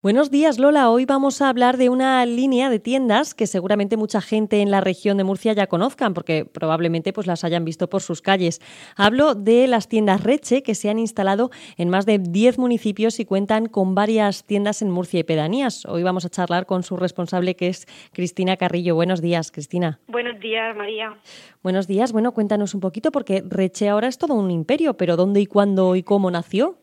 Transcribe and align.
Buenos 0.00 0.30
días 0.30 0.60
Lola, 0.60 0.90
hoy 0.90 1.06
vamos 1.06 1.42
a 1.42 1.48
hablar 1.48 1.76
de 1.76 1.88
una 1.88 2.24
línea 2.24 2.70
de 2.70 2.78
tiendas 2.78 3.34
que 3.34 3.48
seguramente 3.48 3.96
mucha 3.96 4.20
gente 4.20 4.60
en 4.60 4.70
la 4.70 4.80
región 4.80 5.16
de 5.16 5.24
Murcia 5.24 5.54
ya 5.54 5.66
conozcan 5.66 6.14
porque 6.14 6.44
probablemente 6.44 7.12
pues 7.12 7.26
las 7.26 7.42
hayan 7.42 7.64
visto 7.64 7.90
por 7.90 8.00
sus 8.00 8.22
calles. 8.22 8.60
Hablo 8.94 9.34
de 9.34 9.66
las 9.66 9.88
tiendas 9.88 10.22
Reche 10.22 10.62
que 10.62 10.76
se 10.76 10.88
han 10.88 11.00
instalado 11.00 11.50
en 11.76 11.88
más 11.88 12.06
de 12.06 12.20
10 12.20 12.58
municipios 12.58 13.18
y 13.18 13.24
cuentan 13.24 13.66
con 13.66 13.96
varias 13.96 14.44
tiendas 14.44 14.82
en 14.82 14.90
Murcia 14.90 15.18
y 15.18 15.24
pedanías. 15.24 15.84
Hoy 15.84 16.04
vamos 16.04 16.24
a 16.24 16.28
charlar 16.28 16.66
con 16.66 16.84
su 16.84 16.96
responsable 16.96 17.56
que 17.56 17.66
es 17.66 17.88
Cristina 18.12 18.56
Carrillo. 18.56 18.94
Buenos 18.94 19.20
días, 19.20 19.50
Cristina. 19.50 19.98
Buenos 20.06 20.38
días, 20.38 20.76
María. 20.76 21.18
Buenos 21.64 21.88
días. 21.88 22.12
Bueno, 22.12 22.30
cuéntanos 22.34 22.72
un 22.72 22.80
poquito 22.80 23.10
porque 23.10 23.42
Reche 23.44 23.88
ahora 23.88 24.06
es 24.06 24.16
todo 24.16 24.34
un 24.34 24.52
imperio, 24.52 24.96
pero 24.96 25.16
¿dónde 25.16 25.40
y 25.40 25.46
cuándo 25.46 25.96
y 25.96 26.04
cómo 26.04 26.30
nació? 26.30 26.78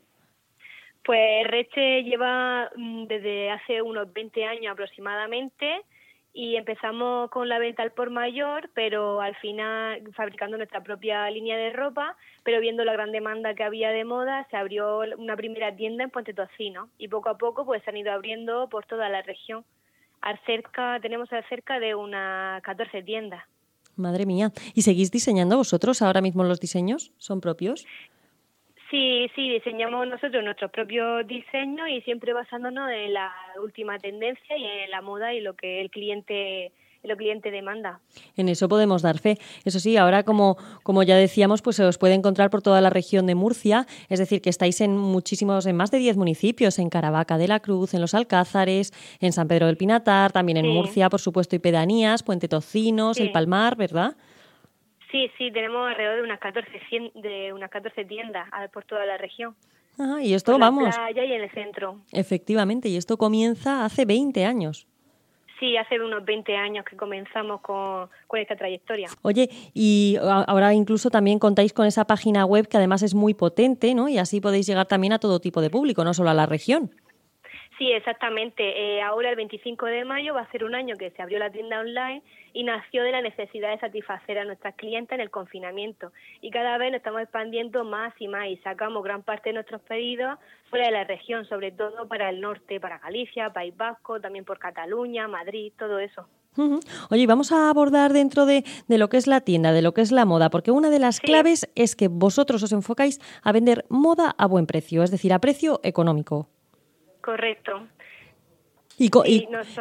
Pues 1.05 1.45
Reche 1.47 2.03
lleva 2.03 2.71
mm, 2.75 3.05
desde 3.05 3.51
hace 3.51 3.81
unos 3.81 4.11
20 4.11 4.43
años 4.45 4.73
aproximadamente 4.73 5.81
y 6.33 6.55
empezamos 6.55 7.29
con 7.29 7.47
la 7.47 7.59
venta 7.59 7.83
al 7.83 7.91
por 7.91 8.09
mayor, 8.09 8.69
pero 8.73 9.21
al 9.21 9.35
final 9.35 10.01
fabricando 10.15 10.57
nuestra 10.57 10.83
propia 10.83 11.29
línea 11.29 11.57
de 11.57 11.71
ropa, 11.71 12.17
pero 12.43 12.59
viendo 12.59 12.83
la 12.83 12.93
gran 12.93 13.11
demanda 13.11 13.53
que 13.53 13.63
había 13.63 13.91
de 13.91 14.03
moda, 14.03 14.47
se 14.49 14.57
abrió 14.57 15.01
una 15.17 15.37
primera 15.37 15.73
tienda 15.75 16.03
en 16.03 16.09
Puente 16.09 16.33
Tocino 16.33 16.89
y 16.97 17.07
poco 17.07 17.29
a 17.29 17.37
poco 17.37 17.65
pues 17.65 17.83
se 17.83 17.91
han 17.91 17.97
ido 17.97 18.11
abriendo 18.11 18.67
por 18.67 18.85
toda 18.85 19.07
la 19.07 19.21
región. 19.21 19.63
Cerca, 20.47 20.99
tenemos 21.01 21.29
cerca 21.49 21.79
de 21.79 21.93
unas 21.93 22.63
14 22.63 23.03
tiendas. 23.03 23.43
Madre 23.95 24.25
mía. 24.25 24.51
¿Y 24.73 24.81
seguís 24.81 25.11
diseñando 25.11 25.55
vosotros 25.55 26.01
ahora 26.01 26.19
mismo 26.19 26.43
los 26.43 26.59
diseños? 26.59 27.13
¿Son 27.17 27.39
propios? 27.39 27.85
Sí, 28.89 29.29
sí, 29.35 29.49
diseñamos 29.49 30.07
nosotros 30.07 30.43
nuestros 30.43 30.71
propios 30.71 31.25
diseños 31.27 31.89
y 31.89 32.01
siempre 32.01 32.33
basándonos 32.33 32.89
en 32.91 33.13
la 33.13 33.33
última 33.61 33.97
tendencia 33.97 34.57
y 34.57 34.63
en 34.63 34.91
la 34.91 35.01
moda 35.01 35.33
y 35.33 35.41
lo 35.41 35.55
que 35.55 35.81
el 35.81 35.89
cliente 35.89 36.71
el 37.11 37.17
cliente 37.17 37.51
demanda. 37.51 37.99
En 38.35 38.49
eso 38.49 38.67
podemos 38.67 39.01
dar 39.01 39.19
fe. 39.19 39.37
Eso 39.63 39.79
sí, 39.79 39.97
ahora 39.97 40.23
como, 40.23 40.57
como 40.83 41.03
ya 41.03 41.15
decíamos, 41.15 41.61
pues 41.61 41.75
se 41.75 41.85
os 41.85 41.97
puede 41.97 42.13
encontrar 42.13 42.49
por 42.49 42.61
toda 42.61 42.81
la 42.81 42.89
región 42.89 43.27
de 43.27 43.35
Murcia, 43.35 43.85
es 44.09 44.19
decir, 44.19 44.41
que 44.41 44.49
estáis 44.49 44.81
en 44.81 44.97
muchísimos, 44.97 45.65
en 45.65 45.75
más 45.75 45.91
de 45.91 45.99
10 45.99 46.17
municipios, 46.17 46.79
en 46.79 46.89
Caravaca 46.89 47.37
de 47.37 47.47
la 47.47 47.59
Cruz, 47.59 47.93
en 47.93 48.01
Los 48.01 48.13
Alcázares, 48.13 48.91
en 49.19 49.33
San 49.33 49.47
Pedro 49.47 49.67
del 49.67 49.77
Pinatar, 49.77 50.31
también 50.31 50.57
en 50.57 50.67
Murcia, 50.67 51.09
por 51.09 51.21
supuesto, 51.21 51.55
y 51.55 51.59
Pedanías, 51.59 52.23
Puente 52.23 52.47
Tocinos, 52.47 53.19
El 53.19 53.31
Palmar, 53.31 53.75
¿verdad? 53.75 54.15
Sí, 55.15 55.31
sí, 55.37 55.49
tenemos 55.49 55.87
alrededor 55.87 56.17
de 56.17 56.23
unas 56.23 56.41
14, 56.41 56.69
de 57.13 57.53
unas 57.53 57.69
14 57.69 58.03
tiendas 58.03 58.49
por 58.73 58.83
toda 58.83 59.05
la 59.05 59.17
región. 59.17 59.55
Ah, 59.97 60.17
y 60.21 60.33
esto, 60.33 60.59
vamos. 60.59 60.93
y 61.15 61.17
en 61.17 61.41
el 61.41 61.49
centro. 61.51 62.01
Efectivamente, 62.11 62.89
y 62.89 62.97
esto 62.97 63.15
comienza 63.15 63.85
hace 63.85 64.03
20 64.03 64.43
años. 64.43 64.87
Sí, 65.57 65.77
hace 65.77 66.01
unos 66.01 66.25
20 66.25 66.53
años 66.57 66.83
que 66.83 66.97
comenzamos 66.97 67.61
con, 67.61 68.09
con, 68.27 68.41
esta 68.41 68.57
trayectoria. 68.57 69.07
Oye, 69.21 69.47
y 69.73 70.17
ahora 70.19 70.73
incluso 70.73 71.09
también 71.09 71.39
contáis 71.39 71.71
con 71.71 71.85
esa 71.85 72.03
página 72.03 72.43
web 72.45 72.67
que 72.67 72.75
además 72.75 73.01
es 73.01 73.15
muy 73.15 73.33
potente, 73.33 73.95
¿no? 73.95 74.09
Y 74.09 74.17
así 74.17 74.41
podéis 74.41 74.67
llegar 74.67 74.85
también 74.85 75.13
a 75.13 75.19
todo 75.19 75.39
tipo 75.39 75.61
de 75.61 75.69
público, 75.69 76.03
no 76.03 76.13
solo 76.13 76.29
a 76.29 76.33
la 76.33 76.45
región. 76.45 76.91
Sí, 77.77 77.91
exactamente. 77.91 78.63
Eh, 78.63 79.01
ahora 79.01 79.29
el 79.29 79.35
25 79.35 79.85
de 79.87 80.05
mayo 80.05 80.33
va 80.33 80.41
a 80.41 80.51
ser 80.51 80.63
un 80.63 80.75
año 80.75 80.95
que 80.95 81.11
se 81.11 81.21
abrió 81.21 81.39
la 81.39 81.51
tienda 81.51 81.81
online 81.81 82.21
y 82.53 82.63
nació 82.63 83.03
de 83.03 83.11
la 83.11 83.21
necesidad 83.21 83.71
de 83.71 83.79
satisfacer 83.79 84.39
a 84.39 84.45
nuestras 84.45 84.75
clientes 84.75 85.13
en 85.13 85.19
el 85.19 85.29
confinamiento. 85.29 86.13
Y 86.41 86.51
cada 86.51 86.77
vez 86.77 86.91
nos 86.91 86.99
estamos 86.99 87.21
expandiendo 87.21 87.83
más 87.83 88.13
y 88.17 88.29
más 88.29 88.47
y 88.47 88.55
sacamos 88.57 89.03
gran 89.03 89.23
parte 89.23 89.49
de 89.49 89.55
nuestros 89.55 89.81
pedidos 89.81 90.39
fuera 90.69 90.85
de 90.85 90.91
la 90.93 91.03
región, 91.03 91.45
sobre 91.45 91.71
todo 91.71 92.07
para 92.07 92.29
el 92.29 92.39
norte, 92.39 92.79
para 92.79 92.99
Galicia, 92.99 93.51
País 93.51 93.75
Vasco, 93.75 94.21
también 94.21 94.45
por 94.45 94.57
Cataluña, 94.57 95.27
Madrid, 95.27 95.73
todo 95.77 95.99
eso. 95.99 96.27
Oye, 97.09 97.27
vamos 97.27 97.51
a 97.51 97.69
abordar 97.69 98.13
dentro 98.13 98.45
de, 98.45 98.63
de, 98.87 98.97
lo 98.97 99.09
que 99.09 99.17
es 99.17 99.27
la 99.27 99.41
tienda, 99.41 99.73
de 99.73 99.81
lo 99.81 99.93
que 99.93 99.99
es 99.99 100.13
la 100.13 100.23
moda, 100.23 100.49
porque 100.49 100.71
una 100.71 100.89
de 100.89 100.99
las 100.99 101.19
claves 101.19 101.69
es 101.75 101.97
que 101.97 102.07
vosotros 102.07 102.63
os 102.63 102.71
enfocáis 102.71 103.19
a 103.43 103.51
vender 103.51 103.85
moda 103.89 104.33
a 104.37 104.45
buen 104.47 104.65
precio, 104.65 105.03
es 105.03 105.11
decir, 105.11 105.33
a 105.33 105.39
precio 105.39 105.81
económico. 105.83 106.47
Correcto. 107.25 107.87
¿Y, 108.99 109.09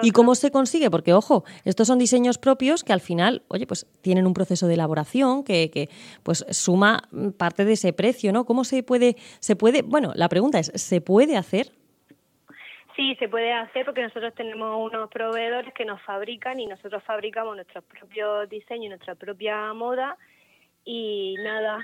y, 0.03 0.11
cómo 0.13 0.35
se 0.35 0.51
consigue? 0.51 0.91
Porque, 0.91 1.13
ojo, 1.13 1.45
estos 1.67 1.87
son 1.87 1.99
diseños 1.99 2.39
propios 2.39 2.83
que 2.83 2.95
al 2.95 3.03
final, 3.03 3.43
oye, 3.49 3.67
pues 3.67 3.87
tienen 4.01 4.27
un 4.27 4.33
proceso 4.33 4.67
de 4.67 4.75
elaboración 4.75 5.45
que, 5.45 5.71
que, 5.71 5.91
pues 6.23 6.47
suma 6.51 7.03
parte 7.39 7.67
de 7.67 7.75
ese 7.75 7.93
precio, 7.93 8.33
¿no? 8.33 8.47
¿Cómo 8.47 8.65
se 8.65 8.83
puede, 8.83 9.17
se 9.41 9.57
puede, 9.57 9.83
bueno, 9.83 10.13
la 10.15 10.31
pregunta 10.31 10.59
es, 10.59 10.73
¿se 10.75 11.03
puede 11.03 11.37
hacer? 11.37 11.67
Sí, 12.97 13.15
se 13.17 13.29
puede 13.29 13.53
hacer 13.53 13.85
porque 13.85 14.03
nosotros 14.03 14.35
tenemos 14.35 14.91
unos 14.91 15.11
proveedores 15.11 15.75
que 15.75 15.85
nos 15.85 16.01
fabrican 16.01 16.59
y 16.59 16.67
nosotros 16.67 17.03
fabricamos 17.05 17.57
nuestros 17.57 17.85
propios 17.85 18.49
diseños, 18.49 18.89
nuestra 18.89 19.17
propia 19.17 19.75
moda 19.75 20.17
y 20.85 21.37
nada, 21.41 21.79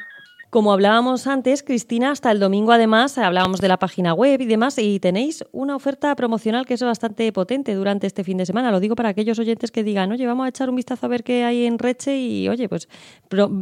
como 0.51 0.73
hablábamos 0.73 1.29
antes, 1.29 1.63
Cristina, 1.63 2.11
hasta 2.11 2.33
el 2.33 2.41
domingo 2.41 2.73
además 2.73 3.17
hablábamos 3.19 3.61
de 3.61 3.69
la 3.69 3.79
página 3.79 4.15
web 4.15 4.41
y 4.41 4.47
demás 4.47 4.77
y 4.79 4.99
tenéis 4.99 5.45
una 5.53 5.77
oferta 5.77 6.15
promocional 6.17 6.67
que 6.67 6.75
es 6.75 6.83
bastante 6.83 7.33
potente 7.33 7.73
durante 7.75 8.09
este 8.09 8.25
fin 8.25 8.37
de 8.37 8.47
semana. 8.47 8.73
Lo 8.73 8.81
digo 8.81 8.97
para 8.97 9.11
aquellos 9.11 9.39
oyentes 9.39 9.71
que 9.71 9.85
digan, 9.85 10.11
oye, 10.11 10.27
vamos 10.27 10.47
a 10.47 10.49
echar 10.49 10.69
un 10.69 10.77
vistazo 10.77 11.07
a 11.07 11.09
ver 11.09 11.23
qué 11.23 11.45
hay 11.45 11.67
en 11.67 11.79
Reche 11.79 12.19
y, 12.19 12.49
oye, 12.49 12.69
pues 12.69 12.89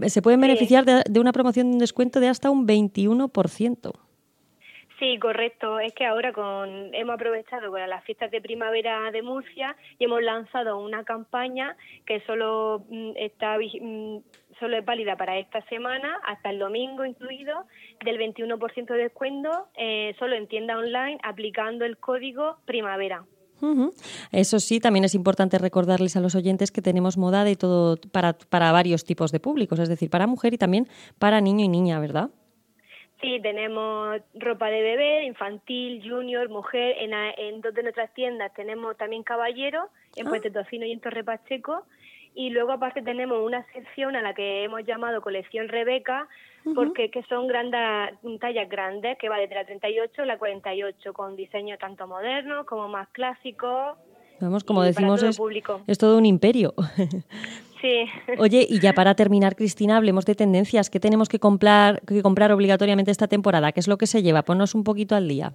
se 0.06 0.22
pueden 0.22 0.41
beneficiar 0.41 0.87
de, 0.87 1.03
de 1.09 1.21
una 1.21 1.32
promoción 1.32 1.69
de 1.69 1.72
un 1.75 1.78
descuento 1.78 2.21
de 2.21 2.28
hasta 2.28 2.50
un 2.50 2.66
21%. 2.66 4.07
Sí, 4.98 5.16
correcto. 5.19 5.78
Es 5.78 5.92
que 5.92 6.04
ahora 6.04 6.32
con 6.32 6.92
hemos 6.92 7.14
aprovechado 7.14 7.76
las 7.78 8.04
fiestas 8.04 8.32
de 8.32 8.41
primavera 8.41 9.10
de 9.12 9.22
Murcia 9.22 9.76
y 9.98 10.04
hemos 10.04 10.22
lanzado 10.22 10.78
una 10.78 11.04
campaña 11.04 11.76
que 12.04 12.20
solo 12.26 12.84
mm, 12.88 13.12
está 13.16 13.58
mm, 13.58 14.19
solo 14.58 14.76
es 14.76 14.84
válida 14.84 15.16
para 15.16 15.38
esta 15.38 15.62
semana 15.69 16.19
hasta 16.26 16.50
el 16.50 16.58
domingo 16.58 17.04
incluido 17.04 17.64
del 18.04 18.19
21% 18.19 18.87
de 18.87 19.03
descuento 19.04 19.69
eh, 19.76 20.16
solo 20.19 20.34
en 20.34 20.48
tienda 20.48 20.76
online 20.76 21.19
aplicando 21.22 21.84
el 21.84 21.98
código 21.98 22.56
primavera. 22.64 23.25
Eso 24.31 24.60
sí, 24.60 24.78
también 24.78 25.04
es 25.04 25.16
importante 25.16 25.58
recordarles 25.58 26.16
a 26.16 26.20
los 26.20 26.37
oyentes 26.37 26.70
que 26.70 26.81
tenemos 26.81 27.19
moda 27.19 27.42
de 27.42 27.56
todo 27.56 27.97
para, 28.12 28.34
para 28.34 28.70
varios 28.70 29.04
tipos 29.04 29.32
de 29.32 29.41
públicos, 29.41 29.81
es 29.81 29.88
decir, 29.88 30.10
para 30.10 30.28
mujer 30.28 30.54
y 30.54 30.58
también 30.58 30.88
para 31.19 31.41
niño 31.41 31.64
y 31.64 31.69
niña, 31.69 31.98
¿verdad? 31.98 32.31
Sí, 33.21 33.41
tenemos 33.43 34.21
ropa 34.34 34.67
de 34.67 34.81
bebé, 34.81 35.25
infantil, 35.25 36.03
junior, 36.09 36.49
mujer. 36.49 36.97
En, 37.01 37.12
en 37.12 37.61
dos 37.61 37.75
de 37.75 37.83
nuestras 37.83 38.12
tiendas 38.15 38.53
tenemos 38.55 38.97
también 38.97 39.25
caballero, 39.25 39.89
en 40.15 40.27
ah. 40.27 40.31
Puente 40.31 40.51
Tocino 40.51 40.87
y 40.87 40.93
en 40.93 41.01
Torre 41.01 41.25
Pacheco. 41.25 41.84
Y 42.34 42.51
luego 42.51 42.71
aparte 42.71 43.03
tenemos 43.03 43.45
una 43.45 43.67
sección 43.73 44.15
a 44.15 44.23
la 44.23 44.34
que 44.34 44.62
hemos 44.62 44.84
llamado 44.87 45.21
colección 45.21 45.69
Rebeca, 45.69 46.29
porque 46.75 47.11
que 47.11 47.25
son 47.25 47.49
grandes, 47.49 47.81
tallas 48.41 48.69
grandes, 48.69 49.19
que 49.19 49.29
va 49.29 49.39
desde 49.39 49.56
la 49.56 49.65
38 49.65 50.23
a 50.23 50.27
la 50.27 50.39
48, 50.39 51.12
con 51.12 51.35
diseño 51.35 51.77
tanto 51.79 52.06
moderno 52.06 52.65
como 52.67 52.89
más 52.89 53.09
clásico. 53.09 53.97
Vamos, 54.41 54.62
como 54.62 54.85
decimos, 54.85 55.23
es, 55.25 55.41
es 55.89 55.99
todo 55.99 56.17
un 56.17 56.27
imperio. 56.27 56.75
Sí. 57.81 58.06
Oye, 58.39 58.66
y 58.69 58.81
ya 58.81 58.93
para 58.93 59.15
terminar, 59.15 59.55
Cristina, 59.55 59.97
hablemos 59.97 60.25
de 60.25 60.34
tendencias. 60.34 60.91
¿Qué 60.91 61.00
tenemos 61.00 61.28
que 61.28 61.39
comprar, 61.39 62.00
que 62.06 62.22
comprar 62.22 62.53
obligatoriamente 62.53 63.11
esta 63.11 63.28
temporada? 63.28 63.72
¿Qué 63.72 63.81
es 63.81 63.89
lo 63.89 63.99
que 63.99 64.06
se 64.06 64.22
lleva? 64.22 64.43
Ponnos 64.43 64.75
un 64.75 64.84
poquito 64.84 65.15
al 65.15 65.28
día. 65.28 65.53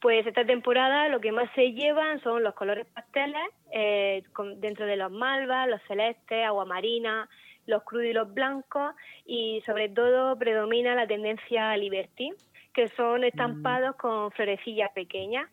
Pues 0.00 0.26
esta 0.26 0.44
temporada 0.44 1.08
lo 1.08 1.18
que 1.20 1.32
más 1.32 1.48
se 1.54 1.72
llevan 1.72 2.20
son 2.22 2.42
los 2.42 2.54
colores 2.54 2.86
pasteles, 2.92 3.48
eh, 3.72 4.22
dentro 4.58 4.84
de 4.84 4.96
los 4.96 5.10
malvas, 5.10 5.66
los 5.66 5.80
celestes, 5.88 6.44
agua 6.44 6.66
marina, 6.66 7.28
los 7.66 7.82
crudos 7.84 8.06
y 8.08 8.12
los 8.12 8.32
blancos, 8.34 8.94
y 9.24 9.62
sobre 9.64 9.88
todo 9.88 10.36
predomina 10.36 10.94
la 10.94 11.06
tendencia 11.06 11.74
Liberty, 11.78 12.32
que 12.74 12.88
son 12.88 13.22
mm. 13.22 13.24
estampados 13.24 13.96
con 13.96 14.30
florecillas 14.32 14.92
pequeñas. 14.92 15.48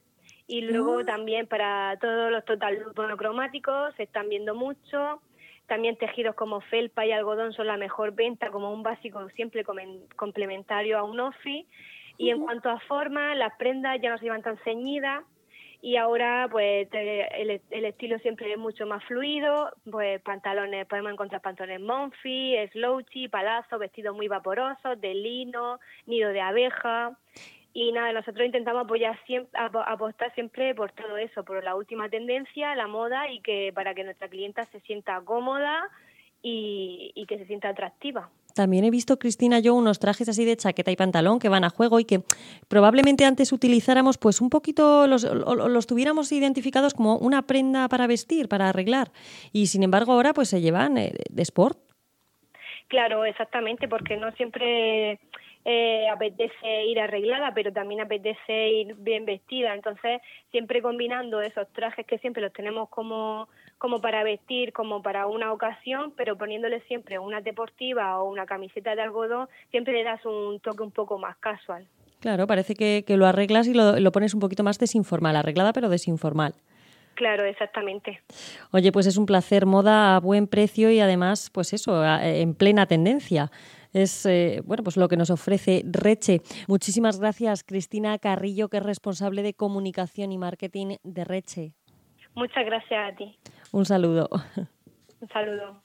Y 0.48 0.62
luego 0.62 1.00
ah. 1.00 1.06
también 1.06 1.48
para 1.48 1.98
todos 2.02 2.30
los 2.30 2.44
total 2.44 2.78
monocromáticos 2.94 3.96
se 3.96 4.04
están 4.04 4.28
viendo 4.28 4.54
mucho, 4.54 5.22
también 5.72 5.96
tejidos 5.96 6.36
como 6.36 6.60
felpa 6.60 7.06
y 7.06 7.14
algodón 7.14 7.54
son 7.54 7.68
la 7.68 7.78
mejor 7.78 8.14
venta 8.14 8.50
como 8.50 8.74
un 8.74 8.84
básico 8.84 9.26
siempre 9.30 9.64
complementario 10.18 10.98
a 10.98 11.04
un 11.04 11.18
offi. 11.22 11.66
Y 12.18 12.30
en 12.30 12.42
cuanto 12.42 12.70
a 12.70 12.78
forma, 12.82 13.34
las 13.36 13.54
prendas 13.56 13.98
ya 14.02 14.10
no 14.10 14.18
se 14.18 14.26
llevan 14.26 14.42
tan 14.42 14.58
ceñidas 14.66 15.24
y 15.82 15.96
ahora 15.96 16.50
pues 16.52 16.90
el, 16.92 17.86
estilo 17.86 18.20
siempre 18.20 18.52
es 18.52 18.60
mucho 18.60 18.86
más 18.86 19.02
fluido, 19.06 19.72
pues 19.90 20.22
pantalones, 20.24 20.86
podemos 20.88 21.14
encontrar 21.14 21.40
pantalones 21.40 21.80
monfi, 21.80 22.58
slouchy, 22.74 23.30
palazzo, 23.30 23.80
vestidos 23.80 24.14
muy 24.14 24.28
vaporosos, 24.28 25.00
de 25.00 25.14
lino, 25.14 25.80
nido 26.06 26.32
de 26.32 26.42
abeja 26.42 27.18
y 27.74 27.92
nada, 27.92 28.12
nosotros 28.12 28.46
intentamos 28.46 28.84
apoyar 28.84 29.18
siempre, 29.26 29.60
apostar 29.86 30.34
siempre 30.34 30.76
por 30.76 30.92
todo 30.92 31.18
eso, 31.18 31.44
por 31.44 31.64
la 31.64 31.76
última 31.76 32.10
tendencia, 32.10 32.76
la 32.76 32.88
moda 32.88 33.32
y 33.32 33.40
que 33.40 33.72
para 33.74 33.94
que 33.94 34.04
nuestra 34.04 34.28
clienta 34.28 34.66
se 34.72 34.82
sienta 34.82 35.22
cómoda 35.24 35.90
y, 36.44 37.26
que 37.28 37.38
se 37.38 37.46
sienta 37.46 37.70
atractiva. 37.70 38.30
También 38.56 38.84
he 38.84 38.92
visto, 38.92 39.18
Cristina, 39.18 39.60
yo 39.60 39.74
unos 39.74 40.00
trajes 40.00 40.28
así 40.28 40.44
de 40.44 40.58
chaqueta 40.58 40.92
y 40.92 40.98
pantalón 40.98 41.40
que 41.40 41.48
van 41.48 41.64
a 41.64 41.70
juego 41.70 42.02
y 42.02 42.06
que 42.06 42.22
probablemente 42.68 43.24
antes 43.24 43.54
utilizáramos 43.54 44.18
pues 44.18 44.42
un 44.42 44.50
poquito, 44.50 45.08
los, 45.08 45.24
los 45.24 45.88
tuviéramos 45.88 46.32
identificados 46.34 46.94
como 46.94 47.16
una 47.18 47.44
prenda 47.44 47.88
para 47.88 48.08
vestir, 48.08 48.50
para 48.50 48.68
arreglar. 48.68 49.12
Y 49.54 49.68
sin 49.68 49.84
embargo 49.84 50.12
ahora 50.12 50.34
pues 50.34 50.50
se 50.50 50.60
llevan 50.60 50.98
eh, 50.98 51.14
de 51.30 51.42
sport. 51.44 51.80
Claro, 52.92 53.24
exactamente, 53.24 53.88
porque 53.88 54.18
no 54.18 54.34
siempre 54.34 55.18
eh, 55.66 56.08
apetece 56.10 56.86
ir 56.86 57.00
arreglada, 57.00 57.54
pero 57.54 57.72
también 57.72 58.02
apetece 58.02 58.70
ir 58.70 58.96
bien 58.96 59.26
vestida. 59.26 59.74
Entonces, 59.74 60.22
siempre 60.52 60.82
combinando 60.82 61.42
esos 61.42 61.68
trajes 61.74 62.06
que 62.06 62.18
siempre 62.18 62.42
los 62.42 62.54
tenemos 62.54 62.90
como, 62.90 63.48
como 63.78 64.02
para 64.02 64.24
vestir, 64.24 64.74
como 64.74 65.02
para 65.02 65.28
una 65.28 65.54
ocasión, 65.54 66.14
pero 66.16 66.38
poniéndole 66.38 66.82
siempre 66.82 67.20
una 67.20 67.42
deportiva 67.42 68.22
o 68.22 68.30
una 68.30 68.46
camiseta 68.46 68.96
de 68.96 69.02
algodón, 69.02 69.48
siempre 69.70 69.94
le 69.94 70.04
das 70.04 70.26
un 70.26 70.60
toque 70.60 70.84
un 70.84 70.92
poco 70.92 71.20
más 71.20 71.38
casual. 71.38 71.88
Claro, 72.20 72.46
parece 72.48 72.76
que, 72.76 73.04
lo 73.18 73.26
arreglas 73.26 73.68
y 73.68 73.74
lo, 73.74 74.00
lo 74.00 74.12
pones 74.12 74.34
un 74.34 74.40
poquito 74.40 74.64
más 74.64 74.78
desinformal, 74.78 75.36
arreglada 75.36 75.74
pero 75.74 75.90
desinformal. 75.90 76.54
Claro, 77.16 77.44
exactamente. 77.46 78.22
Oye, 78.72 78.92
pues 78.92 79.06
es 79.06 79.18
un 79.18 79.26
placer, 79.26 79.66
moda 79.66 80.16
a 80.16 80.20
buen 80.20 80.48
precio 80.48 80.90
y 80.92 81.00
además, 81.00 81.50
pues 81.54 81.74
eso, 81.74 82.04
en 82.06 82.56
plena 82.56 82.86
tendencia 82.86 83.52
es 83.94 84.26
eh, 84.26 84.62
bueno 84.66 84.84
pues 84.84 84.98
lo 84.98 85.08
que 85.08 85.18
nos 85.18 85.30
ofrece 85.30 85.84
Reche. 85.86 86.42
Muchísimas 86.68 87.20
gracias, 87.20 87.64
Cristina 87.64 88.18
Carrillo, 88.20 88.70
que 88.70 88.78
es 88.78 88.84
responsable 88.84 89.44
de 89.44 89.54
comunicación 89.54 90.32
y 90.32 90.38
marketing 90.38 90.98
de 91.04 91.24
Reche. 91.24 91.74
Muchas 92.36 92.66
gracias 92.66 93.14
a 93.14 93.16
ti. 93.16 93.38
Un 93.72 93.86
saludo. 93.86 94.30
Un 95.22 95.28
saludo. 95.30 95.80